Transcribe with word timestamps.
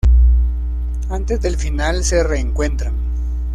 Antes 1.11 1.41
del 1.43 1.57
final 1.57 2.03
se 2.03 2.23
reencuentran. 2.23 2.93